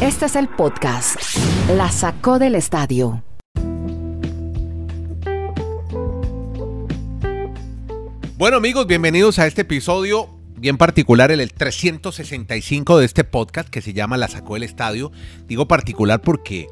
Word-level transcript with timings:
Este 0.00 0.26
es 0.26 0.36
el 0.36 0.48
podcast. 0.48 1.16
La 1.76 1.90
sacó 1.90 2.38
del 2.38 2.54
estadio. 2.54 3.22
Bueno 8.36 8.56
amigos, 8.56 8.86
bienvenidos 8.86 9.38
a 9.38 9.46
este 9.46 9.62
episodio 9.62 10.28
bien 10.56 10.76
particular, 10.76 11.30
el 11.30 11.52
365 11.52 12.98
de 12.98 13.06
este 13.06 13.24
podcast 13.24 13.68
que 13.68 13.80
se 13.80 13.92
llama 13.92 14.16
La 14.16 14.28
sacó 14.28 14.54
del 14.54 14.64
estadio. 14.64 15.12
Digo 15.46 15.66
particular 15.66 16.20
porque 16.20 16.66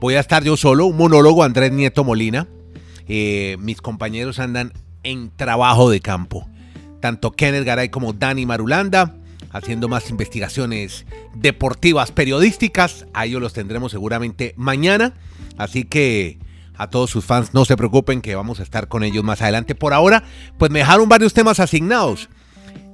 voy 0.00 0.14
a 0.14 0.20
estar 0.20 0.42
yo 0.44 0.56
solo, 0.56 0.86
un 0.86 0.96
monólogo 0.96 1.44
Andrés 1.44 1.72
Nieto 1.72 2.04
Molina. 2.04 2.48
Eh, 3.08 3.56
mis 3.60 3.80
compañeros 3.80 4.38
andan 4.38 4.72
en 5.02 5.30
trabajo 5.36 5.90
de 5.90 6.00
campo. 6.00 6.48
Tanto 7.00 7.32
Kenneth 7.32 7.64
Garay 7.64 7.88
como 7.88 8.12
Dani 8.12 8.46
Marulanda 8.46 9.16
haciendo 9.52 9.88
más 9.88 10.10
investigaciones 10.10 11.06
deportivas, 11.34 12.10
periodísticas. 12.10 13.06
A 13.14 13.26
ellos 13.26 13.40
los 13.40 13.52
tendremos 13.52 13.92
seguramente 13.92 14.54
mañana. 14.56 15.14
Así 15.56 15.84
que 15.84 16.38
a 16.76 16.88
todos 16.88 17.10
sus 17.10 17.24
fans 17.24 17.54
no 17.54 17.64
se 17.64 17.76
preocupen 17.76 18.22
que 18.22 18.34
vamos 18.34 18.60
a 18.60 18.62
estar 18.62 18.88
con 18.88 19.04
ellos 19.04 19.22
más 19.22 19.42
adelante. 19.42 19.74
Por 19.74 19.92
ahora, 19.92 20.24
pues 20.58 20.70
me 20.70 20.80
dejaron 20.80 21.08
varios 21.08 21.34
temas 21.34 21.60
asignados. 21.60 22.28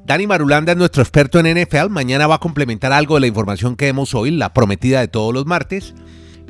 Dani 0.05 0.27
Marulanda 0.27 0.73
es 0.73 0.79
nuestro 0.79 1.03
experto 1.03 1.39
en 1.39 1.62
NFL. 1.62 1.91
Mañana 1.91 2.27
va 2.27 2.37
a 2.37 2.41
complementar 2.41 2.93
algo 2.93 3.15
de 3.15 3.20
la 3.20 3.27
información 3.27 3.77
que 3.77 3.84
vemos 3.84 4.15
hoy, 4.15 4.31
la 4.31 4.55
prometida 4.55 5.01
de 5.01 5.09
todos 5.09 5.34
los 5.34 5.47
martes. 5.47 5.95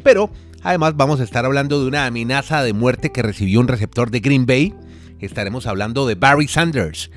Pero 0.03 0.31
además 0.63 0.97
vamos 0.97 1.21
a 1.21 1.25
estar 1.25 1.45
hablando 1.45 1.81
de 1.81 1.89
una 1.89 2.07
amenaza 2.07 2.63
de 2.63 2.73
muerte 2.73 3.11
que 3.11 3.23
recibió 3.23 3.61
un 3.61 3.69
receptor 3.69 4.11
de 4.11 4.21
Green 4.21 4.47
Bay. 4.47 4.75
Estaremos 5.19 5.67
hablando 5.67 6.07
de 6.07 6.15
Barry 6.15 6.47
Sanders, 6.47 7.11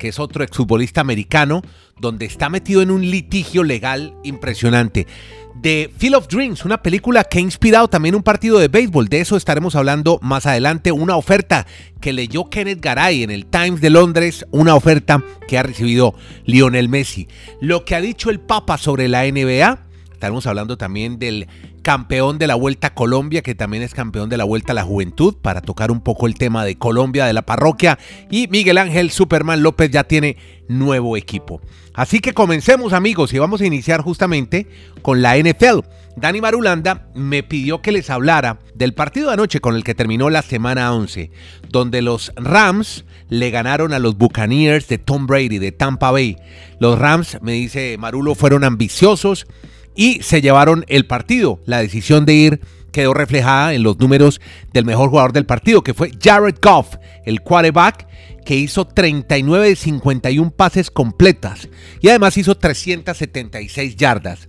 que 0.00 0.08
es 0.08 0.18
otro 0.18 0.42
exfutbolista 0.42 1.02
americano, 1.02 1.60
donde 2.00 2.24
está 2.24 2.48
metido 2.48 2.80
en 2.80 2.90
un 2.90 3.02
litigio 3.02 3.62
legal 3.62 4.14
impresionante. 4.24 5.06
De 5.54 5.92
Field 5.98 6.16
of 6.16 6.28
Dreams, 6.28 6.64
una 6.64 6.82
película 6.82 7.22
que 7.22 7.36
ha 7.36 7.42
inspirado 7.42 7.86
también 7.86 8.14
un 8.14 8.22
partido 8.22 8.58
de 8.58 8.68
béisbol. 8.68 9.08
De 9.08 9.20
eso 9.20 9.36
estaremos 9.36 9.74
hablando 9.76 10.18
más 10.22 10.46
adelante. 10.46 10.90
Una 10.90 11.16
oferta 11.16 11.66
que 12.00 12.14
leyó 12.14 12.48
Kenneth 12.48 12.80
Garay 12.80 13.22
en 13.22 13.30
el 13.30 13.44
Times 13.44 13.82
de 13.82 13.90
Londres, 13.90 14.46
una 14.52 14.74
oferta 14.74 15.22
que 15.46 15.58
ha 15.58 15.62
recibido 15.62 16.14
Lionel 16.46 16.88
Messi. 16.88 17.28
Lo 17.60 17.84
que 17.84 17.94
ha 17.94 18.00
dicho 18.00 18.30
el 18.30 18.40
Papa 18.40 18.78
sobre 18.78 19.06
la 19.06 19.24
NBA. 19.24 19.86
Estaremos 20.12 20.46
hablando 20.46 20.78
también 20.78 21.18
del 21.18 21.46
campeón 21.90 22.38
de 22.38 22.46
la 22.46 22.54
Vuelta 22.54 22.86
a 22.86 22.94
Colombia, 22.94 23.42
que 23.42 23.56
también 23.56 23.82
es 23.82 23.94
campeón 23.94 24.28
de 24.28 24.36
la 24.36 24.44
Vuelta 24.44 24.70
a 24.70 24.76
la 24.76 24.84
Juventud, 24.84 25.34
para 25.42 25.60
tocar 25.60 25.90
un 25.90 26.00
poco 26.00 26.28
el 26.28 26.36
tema 26.36 26.64
de 26.64 26.78
Colombia, 26.78 27.26
de 27.26 27.32
la 27.32 27.42
parroquia. 27.42 27.98
Y 28.30 28.46
Miguel 28.46 28.78
Ángel 28.78 29.10
Superman 29.10 29.64
López 29.64 29.90
ya 29.90 30.04
tiene 30.04 30.36
nuevo 30.68 31.16
equipo. 31.16 31.60
Así 31.92 32.20
que 32.20 32.32
comencemos 32.32 32.92
amigos 32.92 33.32
y 33.32 33.40
vamos 33.40 33.60
a 33.60 33.66
iniciar 33.66 34.02
justamente 34.02 34.68
con 35.02 35.20
la 35.20 35.36
NFL. 35.36 35.80
Dani 36.14 36.40
Marulanda 36.40 37.08
me 37.16 37.42
pidió 37.42 37.82
que 37.82 37.90
les 37.90 38.08
hablara 38.08 38.60
del 38.76 38.94
partido 38.94 39.26
de 39.26 39.32
anoche 39.32 39.58
con 39.58 39.74
el 39.74 39.82
que 39.82 39.96
terminó 39.96 40.30
la 40.30 40.42
semana 40.42 40.94
11, 40.94 41.32
donde 41.70 42.02
los 42.02 42.32
Rams 42.36 43.04
le 43.30 43.50
ganaron 43.50 43.92
a 43.94 43.98
los 43.98 44.16
Buccaneers 44.16 44.86
de 44.86 44.98
Tom 44.98 45.26
Brady 45.26 45.58
de 45.58 45.72
Tampa 45.72 46.12
Bay. 46.12 46.36
Los 46.78 47.00
Rams, 47.00 47.38
me 47.42 47.54
dice 47.54 47.96
Marulo, 47.98 48.36
fueron 48.36 48.62
ambiciosos 48.62 49.48
y 49.94 50.22
se 50.22 50.40
llevaron 50.40 50.84
el 50.88 51.06
partido. 51.06 51.60
La 51.66 51.80
decisión 51.80 52.24
de 52.24 52.34
ir 52.34 52.60
quedó 52.92 53.14
reflejada 53.14 53.74
en 53.74 53.82
los 53.82 53.98
números 53.98 54.40
del 54.72 54.84
mejor 54.84 55.10
jugador 55.10 55.32
del 55.32 55.46
partido, 55.46 55.82
que 55.82 55.94
fue 55.94 56.10
Jared 56.20 56.56
Goff, 56.60 56.96
el 57.24 57.40
quarterback, 57.40 58.06
que 58.44 58.56
hizo 58.56 58.86
39 58.86 59.68
de 59.68 59.76
51 59.76 60.50
pases 60.50 60.90
completas 60.90 61.68
y 62.00 62.08
además 62.08 62.36
hizo 62.36 62.56
376 62.56 63.96
yardas. 63.96 64.48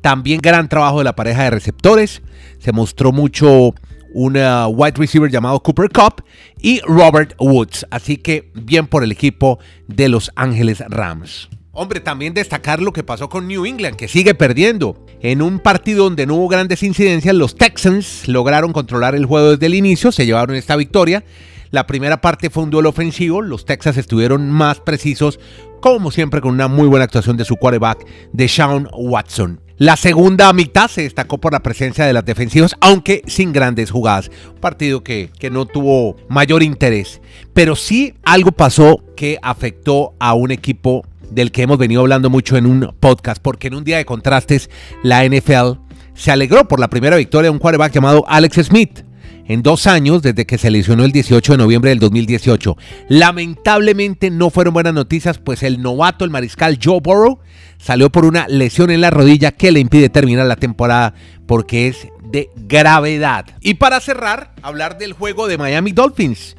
También 0.00 0.40
gran 0.40 0.68
trabajo 0.68 0.98
de 0.98 1.04
la 1.04 1.16
pareja 1.16 1.44
de 1.44 1.50
receptores. 1.50 2.22
Se 2.58 2.72
mostró 2.72 3.10
mucho 3.10 3.74
un 4.12 4.34
wide 4.34 4.94
receiver 4.96 5.30
llamado 5.30 5.60
Cooper 5.60 5.90
Cup 5.90 6.22
y 6.60 6.80
Robert 6.80 7.34
Woods. 7.38 7.86
Así 7.90 8.16
que 8.16 8.50
bien 8.54 8.86
por 8.86 9.02
el 9.02 9.12
equipo 9.12 9.58
de 9.88 10.08
Los 10.08 10.30
Ángeles 10.36 10.82
Rams. 10.88 11.48
Hombre, 11.76 11.98
también 11.98 12.34
destacar 12.34 12.80
lo 12.80 12.92
que 12.92 13.02
pasó 13.02 13.28
con 13.28 13.48
New 13.48 13.66
England, 13.66 13.96
que 13.96 14.06
sigue 14.06 14.36
perdiendo. 14.36 14.96
En 15.20 15.42
un 15.42 15.58
partido 15.58 16.04
donde 16.04 16.24
no 16.24 16.36
hubo 16.36 16.46
grandes 16.46 16.84
incidencias, 16.84 17.34
los 17.34 17.56
Texans 17.56 18.28
lograron 18.28 18.72
controlar 18.72 19.16
el 19.16 19.26
juego 19.26 19.50
desde 19.50 19.66
el 19.66 19.74
inicio, 19.74 20.12
se 20.12 20.24
llevaron 20.24 20.54
esta 20.54 20.76
victoria. 20.76 21.24
La 21.72 21.88
primera 21.88 22.20
parte 22.20 22.48
fue 22.48 22.62
un 22.62 22.70
duelo 22.70 22.90
ofensivo, 22.90 23.42
los 23.42 23.64
Texans 23.64 23.96
estuvieron 23.96 24.48
más 24.48 24.78
precisos, 24.78 25.40
como 25.80 26.12
siempre 26.12 26.40
con 26.40 26.54
una 26.54 26.68
muy 26.68 26.86
buena 26.86 27.06
actuación 27.06 27.36
de 27.36 27.44
su 27.44 27.56
quarterback, 27.56 28.06
de 28.32 28.46
Sean 28.46 28.88
Watson. 28.92 29.60
La 29.76 29.96
segunda 29.96 30.52
mitad 30.52 30.86
se 30.86 31.02
destacó 31.02 31.38
por 31.38 31.52
la 31.52 31.64
presencia 31.64 32.06
de 32.06 32.12
las 32.12 32.24
defensivas, 32.24 32.76
aunque 32.80 33.22
sin 33.26 33.52
grandes 33.52 33.90
jugadas. 33.90 34.30
Un 34.54 34.60
partido 34.60 35.02
que, 35.02 35.30
que, 35.36 35.50
no 35.50 35.66
tuvo 35.66 36.14
mayor 36.28 36.62
interés. 36.62 37.20
Pero 37.52 37.74
sí 37.74 38.14
algo 38.22 38.52
pasó 38.52 39.02
que 39.16 39.40
afectó 39.42 40.14
a 40.20 40.34
un 40.34 40.52
equipo 40.52 41.02
del 41.30 41.52
que 41.52 41.62
hemos 41.62 41.78
venido 41.78 42.00
hablando 42.00 42.30
mucho 42.30 42.56
en 42.56 42.66
un 42.66 42.94
podcast, 43.00 43.40
porque 43.42 43.68
en 43.68 43.74
un 43.74 43.84
día 43.84 43.96
de 43.96 44.04
contrastes 44.04 44.70
la 45.02 45.24
NFL 45.24 45.78
se 46.14 46.30
alegró 46.30 46.68
por 46.68 46.80
la 46.80 46.88
primera 46.88 47.16
victoria 47.16 47.48
de 47.48 47.50
un 47.50 47.58
quarterback 47.58 47.92
llamado 47.92 48.24
Alex 48.28 48.66
Smith 48.66 49.04
en 49.46 49.62
dos 49.62 49.86
años 49.86 50.22
desde 50.22 50.46
que 50.46 50.58
se 50.58 50.70
lesionó 50.70 51.04
el 51.04 51.12
18 51.12 51.52
de 51.52 51.58
noviembre 51.58 51.90
del 51.90 51.98
2018. 51.98 52.76
Lamentablemente 53.08 54.30
no 54.30 54.50
fueron 54.50 54.74
buenas 54.74 54.94
noticias, 54.94 55.38
pues 55.38 55.62
el 55.62 55.82
novato, 55.82 56.24
el 56.24 56.30
mariscal 56.30 56.78
Joe 56.82 57.00
Burrow, 57.02 57.40
salió 57.78 58.10
por 58.10 58.24
una 58.24 58.46
lesión 58.48 58.90
en 58.90 59.00
la 59.00 59.10
rodilla 59.10 59.52
que 59.52 59.72
le 59.72 59.80
impide 59.80 60.08
terminar 60.08 60.46
la 60.46 60.56
temporada 60.56 61.14
porque 61.46 61.88
es 61.88 62.08
de 62.24 62.48
gravedad. 62.56 63.46
Y 63.60 63.74
para 63.74 64.00
cerrar, 64.00 64.54
hablar 64.62 64.98
del 64.98 65.12
juego 65.12 65.46
de 65.46 65.58
Miami 65.58 65.92
Dolphins. 65.92 66.56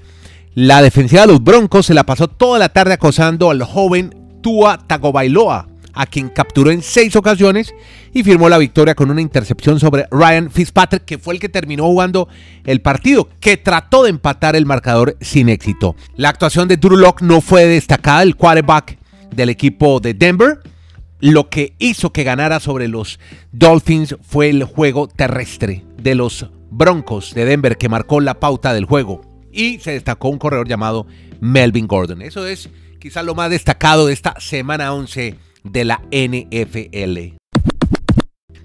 La 0.54 0.82
defensiva 0.82 1.22
de 1.22 1.28
los 1.28 1.44
Broncos 1.44 1.88
se 1.88 1.94
la 1.94 2.06
pasó 2.06 2.30
toda 2.30 2.60
la 2.60 2.70
tarde 2.70 2.94
acosando 2.94 3.50
al 3.50 3.62
joven 3.64 4.25
Tua 4.46 4.78
Tagovailoa, 4.78 5.68
a 5.92 6.06
quien 6.06 6.30
capturó 6.30 6.70
en 6.70 6.84
seis 6.84 7.16
ocasiones 7.16 7.74
y 8.14 8.22
firmó 8.22 8.48
la 8.48 8.60
victoria 8.60 8.94
con 8.94 9.10
una 9.10 9.20
intercepción 9.20 9.80
sobre 9.80 10.06
Ryan 10.12 10.52
Fitzpatrick, 10.52 11.04
que 11.04 11.18
fue 11.18 11.34
el 11.34 11.40
que 11.40 11.50
terminó 11.50 11.86
jugando 11.86 12.30
el 12.64 12.80
partido, 12.80 13.28
que 13.40 13.58
trató 13.58 14.04
de 14.04 14.12
empatar 14.12 14.56
el 14.56 14.68
marcador 14.68 15.18
sin 15.20 15.50
éxito. 15.50 15.96
La 16.16 16.30
actuación 16.30 16.68
de 16.68 16.78
Drew 16.78 16.96
Locke 16.96 17.24
no 17.24 17.42
fue 17.42 17.66
destacada, 17.66 18.22
el 18.22 18.36
quarterback 18.36 19.00
del 19.36 19.50
equipo 19.50 20.00
de 20.00 20.14
Denver. 20.14 20.60
Lo 21.22 21.50
que 21.50 21.74
hizo 21.80 22.14
que 22.14 22.24
ganara 22.24 22.60
sobre 22.60 22.88
los 22.88 23.20
Dolphins 23.52 24.16
fue 24.22 24.52
el 24.52 24.64
juego 24.64 25.08
terrestre 25.08 25.84
de 26.00 26.14
los 26.14 26.52
Broncos 26.70 27.34
de 27.34 27.46
Denver, 27.46 27.78
que 27.78 27.90
marcó 27.90 28.20
la 28.20 28.36
pauta 28.36 28.76
del 28.76 28.86
juego. 28.86 29.22
Y 29.52 29.80
se 29.80 29.94
destacó 29.94 30.30
un 30.30 30.38
corredor 30.38 30.68
llamado 30.68 31.08
Melvin 31.40 31.88
Gordon. 31.88 32.22
Eso 32.22 32.46
es 32.46 32.70
quizás 33.06 33.24
lo 33.24 33.36
más 33.36 33.52
destacado 33.52 34.08
de 34.08 34.14
esta 34.14 34.34
semana 34.40 34.92
11 34.92 35.36
de 35.64 35.86
la 35.86 36.02
NFL. 36.10 37.36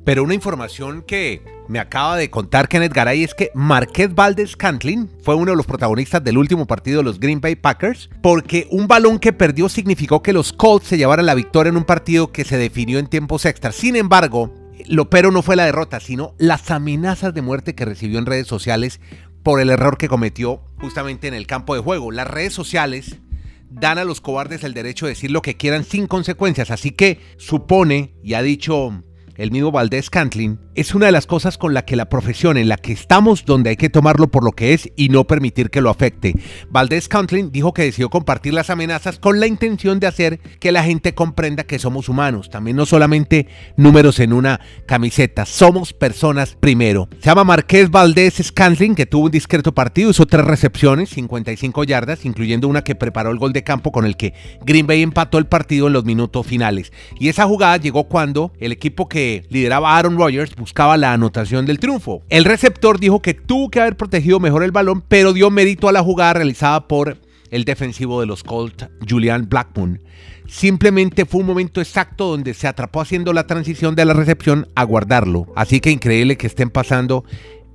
Pero 0.02 0.24
una 0.24 0.32
información 0.32 1.02
que 1.02 1.42
me 1.68 1.78
acaba 1.78 2.16
de 2.16 2.30
contar 2.30 2.66
Kenneth 2.66 2.94
Garay 2.94 3.22
es 3.22 3.34
que 3.34 3.50
Marquez 3.52 4.14
Valdez 4.14 4.56
Cantlin 4.56 5.10
fue 5.22 5.34
uno 5.34 5.50
de 5.50 5.58
los 5.58 5.66
protagonistas 5.66 6.24
del 6.24 6.38
último 6.38 6.66
partido 6.66 7.00
de 7.00 7.04
los 7.04 7.20
Green 7.20 7.42
Bay 7.42 7.54
Packers 7.54 8.08
porque 8.22 8.66
un 8.70 8.88
balón 8.88 9.18
que 9.18 9.34
perdió 9.34 9.68
significó 9.68 10.22
que 10.22 10.32
los 10.32 10.54
Colts 10.54 10.86
se 10.86 10.96
llevaran 10.96 11.26
la 11.26 11.34
victoria 11.34 11.68
en 11.68 11.76
un 11.76 11.84
partido 11.84 12.32
que 12.32 12.46
se 12.46 12.56
definió 12.56 12.98
en 12.98 13.08
tiempos 13.08 13.44
extras. 13.44 13.74
Sin 13.74 13.94
embargo, 13.94 14.54
lo 14.86 15.10
pero 15.10 15.30
no 15.32 15.42
fue 15.42 15.56
la 15.56 15.66
derrota, 15.66 16.00
sino 16.00 16.32
las 16.38 16.70
amenazas 16.70 17.34
de 17.34 17.42
muerte 17.42 17.74
que 17.74 17.84
recibió 17.84 18.18
en 18.18 18.24
redes 18.24 18.46
sociales 18.46 19.00
por 19.42 19.60
el 19.60 19.68
error 19.68 19.98
que 19.98 20.08
cometió 20.08 20.62
justamente 20.78 21.28
en 21.28 21.34
el 21.34 21.46
campo 21.46 21.74
de 21.74 21.82
juego. 21.82 22.10
Las 22.10 22.26
redes 22.26 22.54
sociales 22.54 23.20
dan 23.70 23.98
a 23.98 24.04
los 24.04 24.20
cobardes 24.20 24.64
el 24.64 24.74
derecho 24.74 25.06
de 25.06 25.12
decir 25.12 25.30
lo 25.30 25.42
que 25.42 25.56
quieran 25.56 25.84
sin 25.84 26.06
consecuencias. 26.06 26.70
Así 26.70 26.90
que 26.90 27.18
supone, 27.38 28.14
y 28.22 28.34
ha 28.34 28.42
dicho 28.42 29.02
el 29.36 29.50
mismo 29.50 29.72
Valdés 29.72 30.10
Cantlin, 30.10 30.60
es 30.80 30.94
una 30.94 31.06
de 31.06 31.12
las 31.12 31.26
cosas 31.26 31.58
con 31.58 31.74
la 31.74 31.84
que 31.84 31.94
la 31.94 32.08
profesión 32.08 32.56
en 32.56 32.70
la 32.70 32.78
que 32.78 32.92
estamos, 32.92 33.44
donde 33.44 33.68
hay 33.68 33.76
que 33.76 33.90
tomarlo 33.90 34.28
por 34.28 34.42
lo 34.42 34.52
que 34.52 34.72
es 34.72 34.90
y 34.96 35.10
no 35.10 35.24
permitir 35.26 35.68
que 35.68 35.82
lo 35.82 35.90
afecte. 35.90 36.34
Valdés 36.70 37.06
Cantlin 37.06 37.52
dijo 37.52 37.74
que 37.74 37.82
decidió 37.82 38.08
compartir 38.08 38.54
las 38.54 38.70
amenazas 38.70 39.18
con 39.18 39.40
la 39.40 39.46
intención 39.46 40.00
de 40.00 40.06
hacer 40.06 40.40
que 40.58 40.72
la 40.72 40.82
gente 40.82 41.14
comprenda 41.14 41.64
que 41.64 41.78
somos 41.78 42.08
humanos, 42.08 42.48
también 42.48 42.78
no 42.78 42.86
solamente 42.86 43.46
números 43.76 44.20
en 44.20 44.32
una 44.32 44.58
camiseta, 44.86 45.44
somos 45.44 45.92
personas 45.92 46.56
primero. 46.58 47.10
Se 47.18 47.26
llama 47.26 47.44
Marqués 47.44 47.90
Valdés 47.90 48.40
Scantlin, 48.42 48.94
que 48.94 49.04
tuvo 49.04 49.26
un 49.26 49.30
discreto 49.30 49.74
partido, 49.74 50.10
hizo 50.10 50.24
tres 50.24 50.46
recepciones, 50.46 51.10
55 51.10 51.84
yardas, 51.84 52.24
incluyendo 52.24 52.68
una 52.68 52.84
que 52.84 52.94
preparó 52.94 53.32
el 53.32 53.38
gol 53.38 53.52
de 53.52 53.64
campo 53.64 53.92
con 53.92 54.06
el 54.06 54.16
que 54.16 54.32
Green 54.64 54.86
Bay 54.86 55.02
empató 55.02 55.36
el 55.36 55.46
partido 55.46 55.88
en 55.88 55.92
los 55.92 56.06
minutos 56.06 56.46
finales. 56.46 56.90
Y 57.18 57.28
esa 57.28 57.44
jugada 57.44 57.76
llegó 57.76 58.04
cuando 58.04 58.52
el 58.58 58.72
equipo 58.72 59.10
que 59.10 59.44
lideraba 59.50 59.98
Aaron 59.98 60.16
Rodgers 60.16 60.54
buscaba 60.70 60.96
la 60.96 61.12
anotación 61.12 61.66
del 61.66 61.80
triunfo. 61.80 62.22
El 62.28 62.44
receptor 62.44 63.00
dijo 63.00 63.20
que 63.20 63.34
tuvo 63.34 63.70
que 63.70 63.80
haber 63.80 63.96
protegido 63.96 64.38
mejor 64.38 64.62
el 64.62 64.70
balón, 64.70 65.02
pero 65.08 65.32
dio 65.32 65.50
mérito 65.50 65.88
a 65.88 65.92
la 65.92 66.00
jugada 66.00 66.34
realizada 66.34 66.86
por 66.86 67.18
el 67.50 67.64
defensivo 67.64 68.20
de 68.20 68.28
los 68.28 68.44
Colts, 68.44 68.86
Julian 69.08 69.48
Blackmon. 69.48 70.00
Simplemente 70.46 71.26
fue 71.26 71.40
un 71.40 71.48
momento 71.48 71.80
exacto 71.80 72.28
donde 72.28 72.54
se 72.54 72.68
atrapó 72.68 73.00
haciendo 73.00 73.32
la 73.32 73.48
transición 73.48 73.96
de 73.96 74.04
la 74.04 74.14
recepción 74.14 74.68
a 74.76 74.84
guardarlo. 74.84 75.52
Así 75.56 75.80
que 75.80 75.90
increíble 75.90 76.36
que 76.36 76.46
estén 76.46 76.70
pasando 76.70 77.24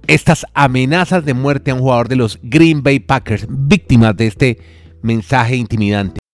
estas 0.08 0.46
amenazas 0.54 1.26
de 1.26 1.34
muerte 1.34 1.72
a 1.72 1.74
un 1.74 1.82
jugador 1.82 2.08
de 2.08 2.16
los 2.16 2.40
Green 2.44 2.82
Bay 2.82 3.02
Packers, 3.02 3.46
víctimas 3.50 4.16
de 4.16 4.28
este 4.28 4.60
mensaje 5.02 5.58
intimidante. 5.58 6.25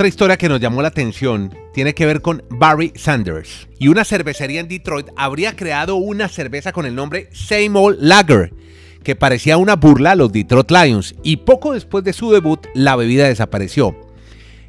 Otra 0.00 0.08
historia 0.08 0.38
que 0.38 0.48
nos 0.48 0.60
llamó 0.60 0.80
la 0.80 0.88
atención 0.88 1.54
tiene 1.74 1.92
que 1.92 2.06
ver 2.06 2.22
con 2.22 2.42
Barry 2.48 2.90
Sanders. 2.96 3.68
Y 3.78 3.88
una 3.88 4.06
cervecería 4.06 4.60
en 4.60 4.66
Detroit 4.66 5.08
habría 5.14 5.54
creado 5.54 5.96
una 5.96 6.28
cerveza 6.28 6.72
con 6.72 6.86
el 6.86 6.94
nombre 6.94 7.28
Same 7.32 7.72
Old 7.74 7.98
Lager, 8.00 8.54
que 9.02 9.14
parecía 9.14 9.58
una 9.58 9.76
burla 9.76 10.12
a 10.12 10.14
los 10.14 10.32
Detroit 10.32 10.70
Lions, 10.70 11.14
y 11.22 11.36
poco 11.36 11.74
después 11.74 12.02
de 12.02 12.14
su 12.14 12.30
debut 12.30 12.66
la 12.72 12.96
bebida 12.96 13.28
desapareció. 13.28 13.94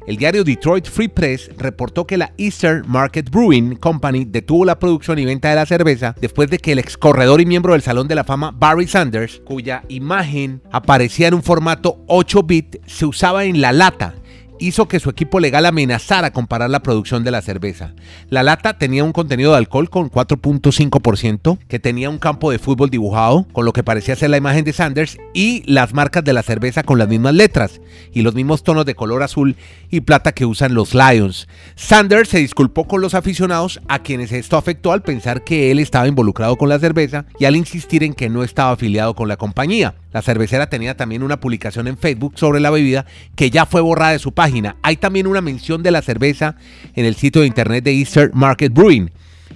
El 0.06 0.18
diario 0.18 0.44
Detroit 0.44 0.86
Free 0.86 1.08
Press 1.08 1.48
reportó 1.56 2.06
que 2.06 2.18
la 2.18 2.34
Eastern 2.36 2.84
Market 2.86 3.30
Brewing 3.30 3.76
Company 3.76 4.26
detuvo 4.26 4.66
la 4.66 4.78
producción 4.78 5.18
y 5.18 5.24
venta 5.24 5.48
de 5.48 5.54
la 5.54 5.64
cerveza 5.64 6.14
después 6.20 6.50
de 6.50 6.58
que 6.58 6.72
el 6.72 6.78
ex 6.78 6.98
corredor 6.98 7.40
y 7.40 7.46
miembro 7.46 7.72
del 7.72 7.80
Salón 7.80 8.06
de 8.06 8.16
la 8.16 8.24
Fama 8.24 8.54
Barry 8.54 8.86
Sanders, 8.86 9.40
cuya 9.46 9.82
imagen 9.88 10.60
aparecía 10.70 11.28
en 11.28 11.34
un 11.34 11.42
formato 11.42 12.04
8 12.08 12.42
bit, 12.42 12.76
se 12.86 13.06
usaba 13.06 13.44
en 13.46 13.62
la 13.62 13.72
lata 13.72 14.16
hizo 14.62 14.88
que 14.88 15.00
su 15.00 15.10
equipo 15.10 15.40
legal 15.40 15.66
amenazara 15.66 16.32
con 16.32 16.46
parar 16.46 16.70
la 16.70 16.82
producción 16.82 17.24
de 17.24 17.30
la 17.30 17.42
cerveza. 17.42 17.94
La 18.30 18.42
lata 18.42 18.78
tenía 18.78 19.04
un 19.04 19.12
contenido 19.12 19.52
de 19.52 19.58
alcohol 19.58 19.90
con 19.90 20.10
4.5%, 20.10 21.58
que 21.68 21.78
tenía 21.78 22.08
un 22.08 22.18
campo 22.18 22.50
de 22.50 22.58
fútbol 22.58 22.90
dibujado, 22.90 23.46
con 23.52 23.64
lo 23.64 23.72
que 23.72 23.82
parecía 23.82 24.16
ser 24.16 24.30
la 24.30 24.36
imagen 24.36 24.64
de 24.64 24.72
Sanders, 24.72 25.18
y 25.34 25.62
las 25.70 25.94
marcas 25.94 26.24
de 26.24 26.32
la 26.32 26.42
cerveza 26.42 26.82
con 26.82 26.98
las 26.98 27.08
mismas 27.08 27.34
letras 27.34 27.80
y 28.12 28.22
los 28.22 28.34
mismos 28.34 28.62
tonos 28.62 28.86
de 28.86 28.94
color 28.94 29.22
azul 29.22 29.56
y 29.90 30.00
plata 30.00 30.32
que 30.32 30.46
usan 30.46 30.74
los 30.74 30.94
Lions. 30.94 31.48
Sanders 31.74 32.28
se 32.28 32.38
disculpó 32.38 32.86
con 32.86 33.00
los 33.00 33.14
aficionados 33.14 33.80
a 33.88 34.00
quienes 34.00 34.32
esto 34.32 34.56
afectó 34.56 34.92
al 34.92 35.02
pensar 35.02 35.44
que 35.44 35.70
él 35.70 35.78
estaba 35.78 36.08
involucrado 36.08 36.56
con 36.56 36.68
la 36.68 36.78
cerveza 36.78 37.24
y 37.38 37.44
al 37.44 37.56
insistir 37.56 38.04
en 38.04 38.14
que 38.14 38.28
no 38.28 38.44
estaba 38.44 38.72
afiliado 38.72 39.14
con 39.14 39.28
la 39.28 39.36
compañía. 39.36 39.94
La 40.12 40.22
cervecera 40.22 40.68
tenía 40.68 40.96
también 40.96 41.22
una 41.22 41.40
publicación 41.40 41.88
en 41.88 41.96
Facebook 41.96 42.34
sobre 42.36 42.60
la 42.60 42.70
bebida 42.70 43.06
que 43.34 43.50
ya 43.50 43.66
fue 43.66 43.80
borrada 43.80 44.12
de 44.12 44.18
su 44.18 44.32
página. 44.32 44.76
Hay 44.82 44.96
también 44.96 45.26
una 45.26 45.40
mención 45.40 45.82
de 45.82 45.90
la 45.90 46.02
cerveza 46.02 46.56
en 46.94 47.06
el 47.06 47.16
sitio 47.16 47.40
de 47.40 47.46
internet 47.46 47.84
de 47.84 47.92
Eastern 47.92 48.30
Market 48.34 48.72
Brewing. 48.72 49.10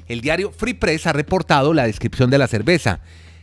El 0.08 0.20
diario 0.20 0.52
Free 0.52 0.74
Press 0.74 1.06
ha 1.06 1.12
reportado 1.12 1.74
la 1.74 1.86
descripción 1.86 2.30
de 2.30 2.38
la 2.38 2.46
cerveza. 2.46 3.00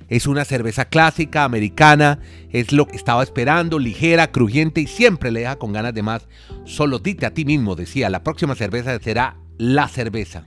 Es 0.09 0.27
una 0.27 0.45
cerveza 0.45 0.85
clásica, 0.85 1.43
americana, 1.43 2.19
es 2.51 2.71
lo 2.71 2.87
que 2.87 2.95
estaba 2.95 3.23
esperando, 3.23 3.79
ligera, 3.79 4.31
crujiente 4.31 4.81
y 4.81 4.87
siempre 4.87 5.31
le 5.31 5.41
deja 5.41 5.55
con 5.55 5.73
ganas 5.73 5.93
de 5.93 6.03
más. 6.03 6.27
Solo 6.65 6.99
dite 6.99 7.25
a 7.25 7.33
ti 7.33 7.45
mismo, 7.45 7.75
decía, 7.75 8.09
la 8.09 8.23
próxima 8.23 8.55
cerveza 8.55 8.99
será 8.99 9.37
la 9.57 9.87
cerveza. 9.87 10.45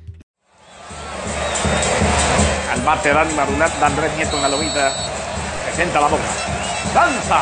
Al 2.72 2.82
bate 2.82 3.08
Dan 3.08 3.34
Marunat, 3.34 3.72
Dan 3.80 3.92
Nieto 4.16 4.36
en 4.36 4.42
la 4.42 4.48
lomita, 4.48 4.92
presenta 5.64 6.00
la 6.00 6.08
boca. 6.08 6.55
Lanza, 6.94 7.40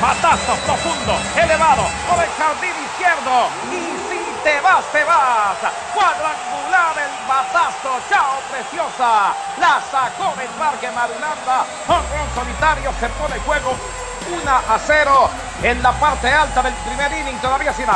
batazo 0.00 0.54
profundo, 0.66 1.14
elevado, 1.36 1.82
por 2.08 2.22
el 2.22 2.30
jardín 2.38 2.74
izquierdo. 2.84 3.48
Y 3.70 3.80
si 4.08 4.20
te 4.44 4.60
vas, 4.60 4.84
te 4.92 5.04
vas. 5.04 5.56
Cuadrangular 5.94 6.96
el 6.98 7.28
batazo, 7.28 8.00
chao 8.10 8.40
preciosa. 8.50 9.34
La 9.58 9.80
sacó 9.90 10.34
del 10.36 10.48
parque 10.58 10.90
Marulanda. 10.90 11.64
Honrón 11.88 12.28
solitario 12.34 12.92
se 13.00 13.08
pone 13.10 13.38
juego 13.40 13.76
1 14.30 14.50
a 14.50 14.78
0 14.78 15.30
en 15.62 15.82
la 15.82 15.92
parte 15.92 16.30
alta 16.30 16.62
del 16.62 16.74
primer 16.74 17.12
inning, 17.12 17.38
todavía 17.38 17.72
sin. 17.72 17.86